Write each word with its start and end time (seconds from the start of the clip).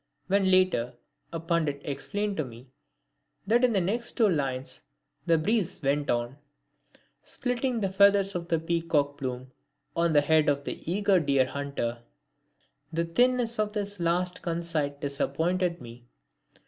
When, 0.25 0.49
later, 0.49 0.93
a 1.31 1.39
Pandit 1.39 1.79
explained 1.85 2.35
to 2.37 2.43
me 2.43 2.71
that 3.45 3.63
in 3.63 3.71
the 3.71 3.79
next 3.79 4.13
two 4.13 4.27
lines 4.27 4.81
the 5.27 5.37
breeze 5.37 5.79
went 5.83 6.09
on 6.09 6.37
"splitting 7.21 7.79
the 7.81 7.91
feathers 7.91 8.33
of 8.33 8.47
the 8.47 8.57
peacock 8.57 9.19
plume 9.19 9.51
on 9.95 10.13
the 10.13 10.21
head 10.21 10.49
of 10.49 10.63
the 10.63 10.91
eager 10.91 11.19
deer 11.19 11.45
hunter," 11.45 11.99
the 12.91 13.05
thinness 13.05 13.59
of 13.59 13.73
this 13.73 13.99
last 13.99 14.41
conceit 14.41 14.99
disappointed 14.99 15.79
me. 15.79 16.07